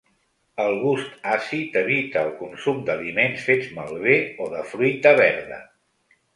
[0.61, 5.65] El gust àcid evita el consum d’aliments fets malbé o de fruita verda.